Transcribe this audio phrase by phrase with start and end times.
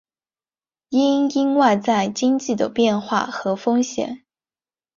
[0.89, 4.23] 因应外在经济的变化和风险